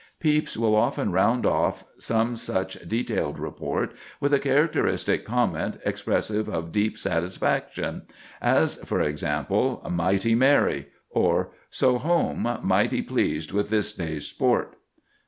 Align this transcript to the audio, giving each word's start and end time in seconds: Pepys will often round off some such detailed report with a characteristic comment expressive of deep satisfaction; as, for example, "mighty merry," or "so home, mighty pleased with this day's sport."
Pepys 0.19 0.57
will 0.57 0.73
often 0.75 1.11
round 1.11 1.45
off 1.45 1.83
some 1.99 2.35
such 2.35 2.73
detailed 2.89 3.37
report 3.37 3.91
with 4.19 4.33
a 4.33 4.39
characteristic 4.39 5.25
comment 5.25 5.79
expressive 5.85 6.47
of 6.49 6.71
deep 6.71 6.97
satisfaction; 6.97 8.07
as, 8.41 8.77
for 8.77 8.99
example, 8.99 9.79
"mighty 9.91 10.33
merry," 10.33 10.87
or 11.11 11.51
"so 11.69 11.99
home, 11.99 12.57
mighty 12.63 13.03
pleased 13.03 13.51
with 13.51 13.69
this 13.69 13.93
day's 13.93 14.25
sport." 14.25 14.75